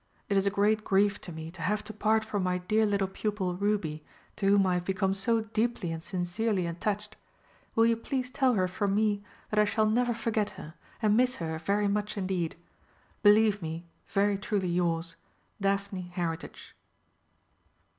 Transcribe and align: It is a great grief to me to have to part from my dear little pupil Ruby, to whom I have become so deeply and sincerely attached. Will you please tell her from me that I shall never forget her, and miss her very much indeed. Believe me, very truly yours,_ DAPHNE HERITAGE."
It 0.29 0.35
is 0.35 0.47
a 0.47 0.49
great 0.49 0.83
grief 0.83 1.21
to 1.21 1.31
me 1.31 1.51
to 1.51 1.61
have 1.61 1.83
to 1.83 1.93
part 1.93 2.25
from 2.25 2.41
my 2.41 2.57
dear 2.57 2.87
little 2.87 3.07
pupil 3.07 3.55
Ruby, 3.55 4.03
to 4.37 4.47
whom 4.47 4.65
I 4.65 4.73
have 4.73 4.83
become 4.83 5.13
so 5.13 5.41
deeply 5.41 5.91
and 5.91 6.01
sincerely 6.01 6.65
attached. 6.65 7.17
Will 7.75 7.85
you 7.85 7.95
please 7.95 8.31
tell 8.31 8.55
her 8.55 8.67
from 8.67 8.95
me 8.95 9.21
that 9.51 9.59
I 9.59 9.65
shall 9.65 9.85
never 9.85 10.15
forget 10.15 10.49
her, 10.57 10.73
and 11.03 11.15
miss 11.15 11.35
her 11.35 11.59
very 11.59 11.87
much 11.87 12.17
indeed. 12.17 12.55
Believe 13.21 13.61
me, 13.61 13.85
very 14.07 14.39
truly 14.39 14.69
yours,_ 14.69 15.17
DAPHNE 15.61 16.09
HERITAGE." 16.15 16.73